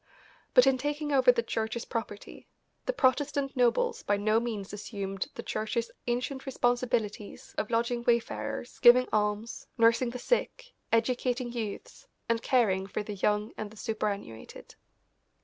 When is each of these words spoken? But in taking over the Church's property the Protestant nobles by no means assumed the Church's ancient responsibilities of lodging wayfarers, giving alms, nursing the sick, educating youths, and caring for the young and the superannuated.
But 0.55 0.65
in 0.65 0.79
taking 0.79 1.11
over 1.11 1.31
the 1.31 1.43
Church's 1.43 1.85
property 1.85 2.47
the 2.87 2.91
Protestant 2.91 3.55
nobles 3.55 4.01
by 4.01 4.17
no 4.17 4.39
means 4.39 4.73
assumed 4.73 5.27
the 5.35 5.43
Church's 5.43 5.91
ancient 6.07 6.47
responsibilities 6.47 7.53
of 7.55 7.69
lodging 7.69 8.03
wayfarers, 8.05 8.79
giving 8.79 9.07
alms, 9.13 9.67
nursing 9.77 10.09
the 10.09 10.17
sick, 10.17 10.73
educating 10.91 11.51
youths, 11.51 12.07
and 12.27 12.41
caring 12.41 12.87
for 12.87 13.03
the 13.03 13.13
young 13.13 13.53
and 13.59 13.69
the 13.69 13.77
superannuated. 13.77 14.73